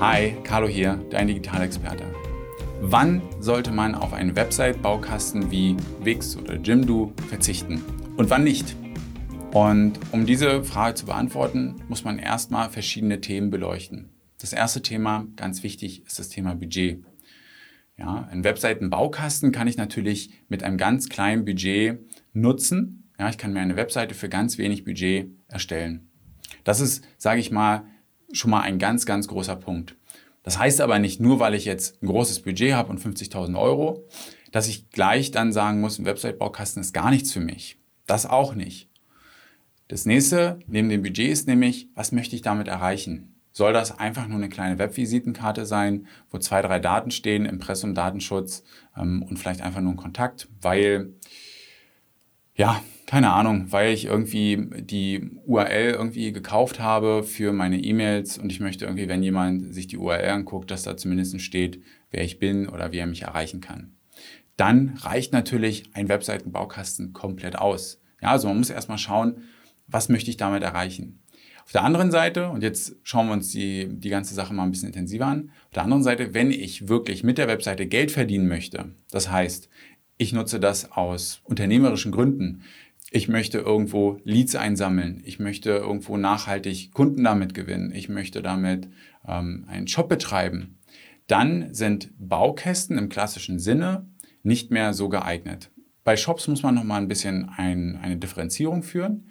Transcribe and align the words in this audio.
Hi, 0.00 0.36
Carlo 0.44 0.68
hier, 0.68 1.04
dein 1.10 1.26
Digitalexperte. 1.26 2.04
Wann 2.80 3.20
sollte 3.40 3.72
man 3.72 3.96
auf 3.96 4.12
einen 4.12 4.36
Website-Baukasten 4.36 5.50
wie 5.50 5.76
Wix 6.00 6.36
oder 6.36 6.54
Jimdo 6.54 7.12
verzichten 7.28 7.82
und 8.16 8.30
wann 8.30 8.44
nicht? 8.44 8.76
Und 9.52 9.98
um 10.12 10.24
diese 10.24 10.62
Frage 10.62 10.94
zu 10.94 11.06
beantworten, 11.06 11.82
muss 11.88 12.04
man 12.04 12.20
erstmal 12.20 12.70
verschiedene 12.70 13.20
Themen 13.20 13.50
beleuchten. 13.50 14.10
Das 14.40 14.52
erste 14.52 14.82
Thema, 14.82 15.26
ganz 15.34 15.64
wichtig, 15.64 16.06
ist 16.06 16.20
das 16.20 16.28
Thema 16.28 16.54
Budget. 16.54 17.02
Ja, 17.96 18.28
einen 18.30 18.44
Webseitenbaukasten 18.44 19.50
kann 19.50 19.66
ich 19.66 19.78
natürlich 19.78 20.30
mit 20.48 20.62
einem 20.62 20.76
ganz 20.76 21.08
kleinen 21.08 21.44
Budget 21.44 21.98
nutzen. 22.32 23.10
Ja, 23.18 23.30
ich 23.30 23.36
kann 23.36 23.52
mir 23.52 23.60
eine 23.60 23.74
Webseite 23.74 24.14
für 24.14 24.28
ganz 24.28 24.58
wenig 24.58 24.84
Budget 24.84 25.32
erstellen. 25.48 26.08
Das 26.62 26.78
ist, 26.78 27.04
sage 27.16 27.40
ich 27.40 27.50
mal, 27.50 27.84
schon 28.32 28.50
mal 28.50 28.60
ein 28.60 28.78
ganz, 28.78 29.06
ganz 29.06 29.28
großer 29.28 29.56
Punkt. 29.56 29.96
Das 30.42 30.58
heißt 30.58 30.80
aber 30.80 30.98
nicht 30.98 31.20
nur, 31.20 31.40
weil 31.40 31.54
ich 31.54 31.64
jetzt 31.64 32.02
ein 32.02 32.06
großes 32.06 32.40
Budget 32.40 32.72
habe 32.72 32.90
und 32.90 33.00
50.000 33.00 33.58
Euro, 33.58 34.06
dass 34.52 34.68
ich 34.68 34.90
gleich 34.90 35.30
dann 35.30 35.52
sagen 35.52 35.80
muss, 35.80 35.98
ein 35.98 36.06
Website-Baukasten 36.06 36.80
ist 36.80 36.94
gar 36.94 37.10
nichts 37.10 37.32
für 37.32 37.40
mich. 37.40 37.78
Das 38.06 38.24
auch 38.24 38.54
nicht. 38.54 38.88
Das 39.88 40.06
nächste 40.06 40.58
neben 40.66 40.88
dem 40.88 41.02
Budget 41.02 41.30
ist 41.30 41.48
nämlich, 41.48 41.88
was 41.94 42.12
möchte 42.12 42.36
ich 42.36 42.42
damit 42.42 42.68
erreichen? 42.68 43.38
soll 43.58 43.72
das 43.72 43.98
einfach 43.98 44.28
nur 44.28 44.38
eine 44.38 44.48
kleine 44.48 44.78
Webvisitenkarte 44.78 45.66
sein, 45.66 46.06
wo 46.30 46.38
zwei, 46.38 46.62
drei 46.62 46.78
Daten 46.78 47.10
stehen, 47.10 47.44
Impressum, 47.44 47.92
Datenschutz 47.92 48.62
ähm, 48.96 49.22
und 49.22 49.36
vielleicht 49.36 49.62
einfach 49.62 49.80
nur 49.80 49.92
ein 49.92 49.96
Kontakt, 49.96 50.48
weil, 50.62 51.12
ja, 52.58 52.82
keine 53.06 53.30
Ahnung, 53.32 53.72
weil 53.72 53.94
ich 53.94 54.04
irgendwie 54.04 54.68
die 54.80 55.30
URL 55.46 55.92
irgendwie 55.92 56.32
gekauft 56.32 56.80
habe 56.80 57.22
für 57.22 57.52
meine 57.52 57.80
E-Mails 57.80 58.36
und 58.36 58.52
ich 58.52 58.60
möchte 58.60 58.84
irgendwie, 58.84 59.08
wenn 59.08 59.22
jemand 59.22 59.72
sich 59.72 59.86
die 59.86 59.96
URL 59.96 60.28
anguckt, 60.28 60.70
dass 60.70 60.82
da 60.82 60.96
zumindest 60.96 61.40
steht, 61.40 61.80
wer 62.10 62.24
ich 62.24 62.38
bin 62.38 62.68
oder 62.68 62.92
wie 62.92 62.98
er 62.98 63.06
mich 63.06 63.22
erreichen 63.22 63.62
kann. 63.62 63.94
Dann 64.56 64.98
reicht 64.98 65.32
natürlich 65.32 65.84
ein 65.94 66.08
Webseitenbaukasten 66.08 67.12
komplett 67.12 67.56
aus. 67.56 68.02
Ja, 68.20 68.32
also 68.32 68.48
man 68.48 68.58
muss 68.58 68.70
erstmal 68.70 68.98
schauen, 68.98 69.44
was 69.86 70.08
möchte 70.08 70.30
ich 70.30 70.36
damit 70.36 70.64
erreichen. 70.64 71.22
Auf 71.64 71.72
der 71.72 71.84
anderen 71.84 72.10
Seite, 72.10 72.48
und 72.48 72.62
jetzt 72.62 72.96
schauen 73.04 73.28
wir 73.28 73.34
uns 73.34 73.50
die, 73.50 73.88
die 73.88 74.08
ganze 74.08 74.34
Sache 74.34 74.52
mal 74.52 74.64
ein 74.64 74.70
bisschen 74.70 74.88
intensiver 74.88 75.26
an, 75.26 75.50
auf 75.66 75.74
der 75.74 75.84
anderen 75.84 76.02
Seite, 76.02 76.34
wenn 76.34 76.50
ich 76.50 76.88
wirklich 76.88 77.22
mit 77.22 77.38
der 77.38 77.46
Webseite 77.46 77.86
Geld 77.86 78.10
verdienen 78.10 78.48
möchte, 78.48 78.94
das 79.10 79.30
heißt, 79.30 79.68
ich 80.18 80.32
nutze 80.32 80.60
das 80.60 80.92
aus 80.92 81.40
unternehmerischen 81.44 82.12
Gründen, 82.12 82.62
ich 83.10 83.28
möchte 83.28 83.58
irgendwo 83.58 84.20
Leads 84.24 84.54
einsammeln, 84.54 85.22
ich 85.24 85.38
möchte 85.38 85.70
irgendwo 85.70 86.18
nachhaltig 86.18 86.92
Kunden 86.92 87.24
damit 87.24 87.54
gewinnen, 87.54 87.90
ich 87.94 88.10
möchte 88.10 88.42
damit 88.42 88.88
ähm, 89.26 89.64
einen 89.68 89.88
Shop 89.88 90.08
betreiben, 90.08 90.78
dann 91.26 91.72
sind 91.72 92.10
Baukästen 92.18 92.98
im 92.98 93.08
klassischen 93.08 93.58
Sinne 93.58 94.06
nicht 94.42 94.70
mehr 94.70 94.92
so 94.92 95.08
geeignet. 95.08 95.70
Bei 96.04 96.16
Shops 96.16 96.48
muss 96.48 96.62
man 96.62 96.74
nochmal 96.74 97.00
ein 97.00 97.08
bisschen 97.08 97.48
ein, 97.56 97.98
eine 98.02 98.18
Differenzierung 98.18 98.82
führen 98.82 99.24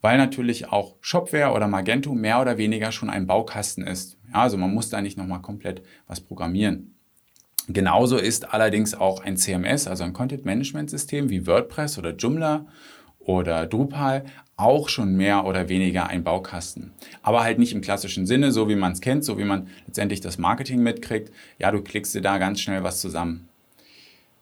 weil 0.00 0.16
natürlich 0.16 0.68
auch 0.68 0.96
Shopware 1.00 1.52
oder 1.52 1.66
Magento 1.66 2.14
mehr 2.14 2.40
oder 2.40 2.58
weniger 2.58 2.92
schon 2.92 3.10
ein 3.10 3.26
Baukasten 3.26 3.84
ist. 3.86 4.18
Ja, 4.28 4.42
also 4.42 4.56
man 4.56 4.72
muss 4.72 4.90
da 4.90 5.00
nicht 5.00 5.18
nochmal 5.18 5.42
komplett 5.42 5.82
was 6.06 6.20
programmieren. 6.20 6.94
Genauso 7.68 8.16
ist 8.16 8.54
allerdings 8.54 8.94
auch 8.94 9.22
ein 9.22 9.36
CMS, 9.36 9.86
also 9.86 10.02
ein 10.02 10.14
Content 10.14 10.46
Management 10.46 10.88
System 10.88 11.28
wie 11.28 11.46
WordPress 11.46 11.98
oder 11.98 12.14
Joomla 12.14 12.66
oder 13.18 13.66
Drupal 13.66 14.24
auch 14.56 14.88
schon 14.88 15.14
mehr 15.16 15.44
oder 15.44 15.68
weniger 15.68 16.08
ein 16.08 16.24
Baukasten. 16.24 16.92
Aber 17.22 17.42
halt 17.42 17.58
nicht 17.58 17.74
im 17.74 17.82
klassischen 17.82 18.26
Sinne, 18.26 18.52
so 18.52 18.70
wie 18.70 18.74
man 18.74 18.92
es 18.92 19.02
kennt, 19.02 19.22
so 19.22 19.38
wie 19.38 19.44
man 19.44 19.68
letztendlich 19.86 20.22
das 20.22 20.38
Marketing 20.38 20.82
mitkriegt. 20.82 21.30
Ja, 21.58 21.70
du 21.70 21.82
klickst 21.82 22.14
dir 22.14 22.22
da 22.22 22.38
ganz 22.38 22.60
schnell 22.60 22.82
was 22.82 23.02
zusammen. 23.02 23.48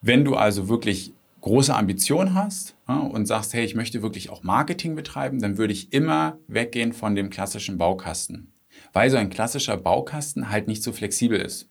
Wenn 0.00 0.24
du 0.24 0.36
also 0.36 0.68
wirklich 0.68 1.12
große 1.40 1.74
Ambition 1.74 2.34
hast 2.34 2.76
ja, 2.88 2.98
und 2.98 3.26
sagst, 3.26 3.52
hey, 3.52 3.64
ich 3.64 3.74
möchte 3.74 4.00
wirklich 4.00 4.30
auch 4.30 4.44
Marketing 4.44 4.94
betreiben, 4.94 5.40
dann 5.40 5.58
würde 5.58 5.72
ich 5.72 5.92
immer 5.92 6.38
weggehen 6.46 6.92
von 6.92 7.16
dem 7.16 7.30
klassischen 7.30 7.78
Baukasten. 7.78 8.52
Weil 8.92 9.10
so 9.10 9.16
ein 9.16 9.28
klassischer 9.28 9.76
Baukasten 9.76 10.50
halt 10.50 10.68
nicht 10.68 10.84
so 10.84 10.92
flexibel 10.92 11.40
ist. 11.40 11.68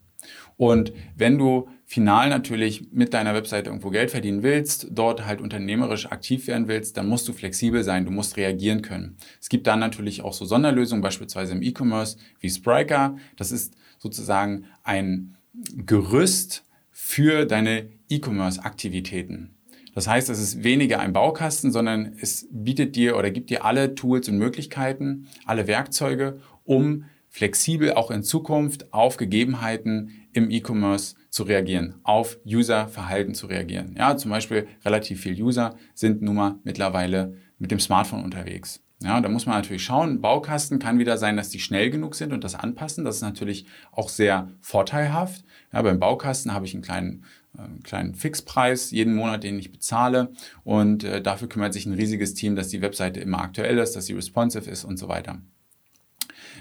Und 0.57 0.93
wenn 1.15 1.37
du 1.37 1.69
final 1.85 2.29
natürlich 2.29 2.91
mit 2.91 3.13
deiner 3.13 3.33
Webseite 3.33 3.69
irgendwo 3.69 3.89
Geld 3.89 4.11
verdienen 4.11 4.43
willst, 4.43 4.87
dort 4.91 5.25
halt 5.25 5.39
unternehmerisch 5.39 6.07
aktiv 6.11 6.47
werden 6.47 6.67
willst, 6.67 6.97
dann 6.97 7.07
musst 7.07 7.27
du 7.27 7.33
flexibel 7.33 7.83
sein, 7.83 8.05
du 8.05 8.11
musst 8.11 8.37
reagieren 8.37 8.81
können. 8.81 9.17
Es 9.39 9.49
gibt 9.49 9.67
dann 9.67 9.79
natürlich 9.79 10.21
auch 10.21 10.33
so 10.33 10.45
Sonderlösungen, 10.45 11.01
beispielsweise 11.01 11.53
im 11.53 11.61
E-Commerce 11.61 12.17
wie 12.39 12.49
Spriker. 12.49 13.15
Das 13.37 13.51
ist 13.51 13.75
sozusagen 13.99 14.65
ein 14.83 15.37
Gerüst 15.75 16.65
für 16.91 17.45
deine 17.45 17.89
E-Commerce-Aktivitäten. 18.09 19.51
Das 19.97 20.07
heißt, 20.07 20.29
es 20.29 20.39
ist 20.39 20.63
weniger 20.63 20.99
ein 20.99 21.13
Baukasten, 21.13 21.71
sondern 21.71 22.13
es 22.21 22.47
bietet 22.51 22.95
dir 22.95 23.17
oder 23.17 23.31
gibt 23.31 23.49
dir 23.49 23.65
alle 23.65 23.95
Tools 23.95 24.29
und 24.29 24.37
Möglichkeiten, 24.37 25.27
alle 25.45 25.65
Werkzeuge, 25.65 26.39
um 26.65 27.05
flexibel 27.37 27.93
auch 27.93 28.09
in 28.09 28.23
Zukunft 28.23 28.91
auf 28.91 29.17
Gegebenheiten 29.17 30.27
im 30.33 30.49
E-Commerce 30.49 31.13
zu 31.29 31.43
reagieren, 31.43 31.99
auf 32.01 32.39
User-Verhalten 32.47 33.35
zu 33.35 33.45
reagieren. 33.45 33.95
Ja, 33.95 34.17
zum 34.17 34.31
Beispiel 34.31 34.67
relativ 34.83 35.21
viele 35.21 35.43
User 35.43 35.75
sind 35.93 36.23
nun 36.23 36.35
mal 36.35 36.55
mittlerweile 36.63 37.35
mit 37.59 37.69
dem 37.69 37.79
Smartphone 37.79 38.23
unterwegs. 38.23 38.81
Ja, 39.03 39.21
da 39.21 39.29
muss 39.29 39.45
man 39.45 39.53
natürlich 39.53 39.83
schauen. 39.83 40.19
Baukasten 40.19 40.79
kann 40.79 40.97
wieder 40.97 41.19
sein, 41.19 41.37
dass 41.37 41.49
die 41.49 41.59
schnell 41.59 41.91
genug 41.91 42.15
sind 42.15 42.33
und 42.33 42.43
das 42.43 42.55
anpassen. 42.55 43.05
Das 43.05 43.17
ist 43.17 43.21
natürlich 43.21 43.67
auch 43.91 44.09
sehr 44.09 44.51
vorteilhaft. 44.59 45.45
Ja, 45.71 45.83
beim 45.83 45.99
Baukasten 45.99 46.55
habe 46.55 46.65
ich 46.65 46.73
einen 46.73 46.81
kleinen 46.81 47.23
einen 47.55 47.83
kleinen 47.83 48.15
Fixpreis 48.15 48.89
jeden 48.89 49.13
Monat, 49.13 49.43
den 49.43 49.59
ich 49.59 49.71
bezahle. 49.71 50.31
Und 50.63 51.03
äh, 51.03 51.21
dafür 51.21 51.49
kümmert 51.49 51.73
sich 51.73 51.85
ein 51.85 51.93
riesiges 51.93 52.33
Team, 52.33 52.55
dass 52.55 52.69
die 52.69 52.81
Webseite 52.81 53.19
immer 53.19 53.41
aktuell 53.41 53.77
ist, 53.77 53.95
dass 53.95 54.07
sie 54.07 54.13
responsive 54.13 54.69
ist 54.69 54.83
und 54.83 54.97
so 54.97 55.07
weiter. 55.07 55.39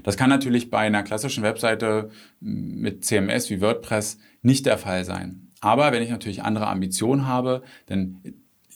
Das 0.03 0.17
kann 0.17 0.31
natürlich 0.31 0.71
bei 0.71 0.79
einer 0.79 1.03
klassischen 1.03 1.43
Webseite 1.43 2.11
mit 2.41 3.05
CMS 3.05 3.51
wie 3.51 3.61
WordPress 3.61 4.19
nicht 4.43 4.67
der 4.67 4.79
Fall 4.79 5.05
sein. 5.05 5.49
Aber 5.61 5.93
wenn 5.93 6.03
ich 6.03 6.11
natürlich 6.11 6.43
andere 6.43 6.69
Ambitionen 6.69 7.27
habe, 7.27 7.63
dann 7.87 8.21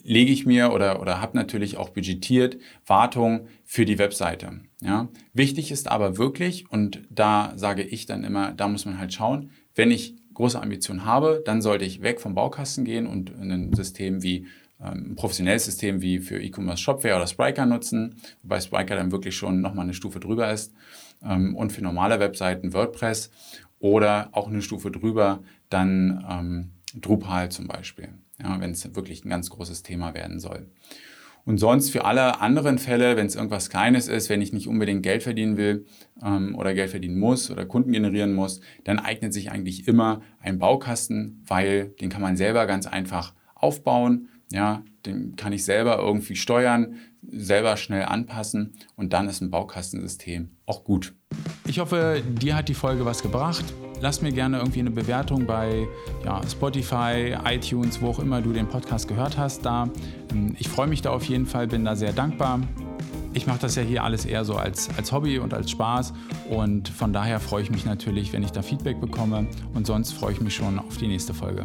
lege 0.03 0.32
ich 0.32 0.47
mir 0.47 0.72
oder, 0.72 1.00
oder 1.00 1.20
habe 1.20 1.36
natürlich 1.36 1.76
auch 1.76 1.91
budgetiert 1.91 2.58
Wartung 2.86 3.48
für 3.64 3.84
die 3.84 3.98
Webseite. 3.98 4.60
Ja? 4.81 5.08
Wichtig 5.34 5.70
ist 5.70 5.91
aber 5.91 6.16
wirklich, 6.16 6.70
und 6.70 7.03
da 7.10 7.52
sage 7.56 7.82
ich 7.82 8.06
dann 8.06 8.25
immer, 8.25 8.52
da 8.52 8.69
muss 8.69 8.87
man 8.87 8.98
halt 8.98 9.12
schauen, 9.12 9.50
wenn 9.75 9.91
ich 9.91 10.16
große 10.34 10.60
Ambitionen 10.60 11.04
habe, 11.04 11.42
dann 11.44 11.60
sollte 11.60 11.84
ich 11.84 12.02
weg 12.02 12.20
vom 12.20 12.34
Baukasten 12.34 12.84
gehen 12.84 13.06
und 13.06 13.31
ein 13.38 13.72
System 13.75 14.22
wie 14.22 14.47
ein 14.80 15.14
professionelles 15.14 15.66
System 15.66 16.00
wie 16.00 16.18
für 16.18 16.41
E-Commerce 16.41 16.82
Shopware 16.82 17.16
oder 17.16 17.26
Spriker 17.26 17.66
nutzen, 17.66 18.16
wobei 18.42 18.60
Spriker 18.60 18.96
dann 18.96 19.12
wirklich 19.12 19.36
schon 19.36 19.60
nochmal 19.60 19.84
eine 19.84 19.94
Stufe 19.94 20.20
drüber 20.20 20.50
ist. 20.52 20.72
Ähm, 21.22 21.54
und 21.54 21.72
für 21.72 21.82
normale 21.82 22.18
Webseiten 22.18 22.72
WordPress 22.72 23.30
oder 23.78 24.30
auch 24.32 24.48
eine 24.48 24.62
Stufe 24.62 24.90
drüber 24.90 25.42
dann 25.69 26.24
ähm, 26.28 26.70
Drupal 27.00 27.50
zum 27.50 27.69
Beispiel, 27.69 28.08
ja, 28.42 28.60
wenn 28.60 28.72
es 28.72 28.94
wirklich 28.94 29.24
ein 29.24 29.30
ganz 29.30 29.50
großes 29.50 29.82
Thema 29.82 30.14
werden 30.14 30.40
soll. 30.40 30.66
Und 31.44 31.58
sonst 31.58 31.90
für 31.90 32.04
alle 32.04 32.40
anderen 32.40 32.78
Fälle, 32.78 33.16
wenn 33.16 33.26
es 33.26 33.34
irgendwas 33.34 33.70
Kleines 33.70 34.08
ist, 34.08 34.28
wenn 34.28 34.42
ich 34.42 34.52
nicht 34.52 34.69
unbedingt 34.69 35.02
Geld 35.02 35.22
verdienen 35.22 35.56
will 35.56 35.86
ähm, 36.22 36.54
oder 36.54 36.74
Geld 36.74 36.90
verdienen 36.90 37.19
muss 37.19 37.50
oder 37.50 37.64
Kunden 37.64 37.92
generieren 37.92 38.34
muss, 38.34 38.60
dann 38.84 38.98
eignet 38.98 39.32
sich 39.32 39.50
eigentlich 39.50 39.88
immer 39.88 40.20
ein 40.40 40.58
Baukasten, 40.58 41.42
weil 41.46 41.88
den 42.00 42.10
kann 42.10 42.22
man 42.22 42.36
selber 42.36 42.66
ganz 42.66 42.86
einfach 42.86 43.34
aufbauen. 43.54 44.28
Ja, 44.53 44.83
den 45.06 45.37
kann 45.37 45.53
ich 45.53 45.65
selber 45.65 45.99
irgendwie 45.99 46.37
steuern, 46.37 46.97
selber 47.22 47.77
schnell 47.77 48.05
anpassen 48.05 48.72
und 48.97 49.12
dann 49.12 49.28
ist 49.28 49.41
ein 49.41 49.50
Baukastensystem 49.50 50.50
auch 50.66 50.84
gut. 50.84 51.15
Ich 51.66 51.78
hoffe, 51.78 52.23
dir 52.29 52.56
hat 52.56 52.69
die 52.69 52.75
Folge 52.75 53.05
was 53.05 53.23
gebracht. 53.23 53.64
Lass 54.00 54.23
mir 54.23 54.32
gerne 54.32 54.58
irgendwie 54.58 54.81
eine 54.81 54.91
Bewertung 54.91 55.47
bei 55.47 55.87
ja, 56.25 56.41
Spotify, 56.49 57.37
iTunes, 57.44 58.00
wo 58.00 58.08
auch 58.08 58.19
immer 58.19 58.41
du 58.41 58.52
den 58.52 58.67
Podcast 58.67 59.06
gehört 59.06 59.37
hast. 59.37 59.64
Da. 59.64 59.88
Ähm, 60.32 60.56
ich 60.58 60.69
freue 60.69 60.87
mich 60.87 61.03
da 61.03 61.11
auf 61.11 61.25
jeden 61.25 61.46
Fall, 61.46 61.69
bin 61.69 61.85
da 61.85 61.94
sehr 61.94 62.12
dankbar. 62.12 62.61
Ich 63.32 63.46
mache 63.46 63.61
das 63.61 63.76
ja 63.76 63.82
hier 63.82 64.03
alles 64.03 64.25
eher 64.25 64.44
so 64.44 64.56
als, 64.56 64.88
als 64.96 65.12
Hobby 65.12 65.38
und 65.38 65.55
als 65.55 65.70
Spaß 65.70 66.12
und 66.49 66.88
von 66.88 67.12
daher 67.12 67.38
freue 67.38 67.62
ich 67.62 67.70
mich 67.70 67.85
natürlich, 67.85 68.32
wenn 68.32 68.43
ich 68.43 68.50
da 68.50 68.61
Feedback 68.61 69.00
bekomme 69.00 69.46
und 69.73 69.87
sonst 69.87 70.12
freue 70.12 70.32
ich 70.32 70.41
mich 70.41 70.55
schon 70.55 70.81
auf 70.81 70.96
die 70.96 71.06
nächste 71.06 71.32
Folge. 71.32 71.62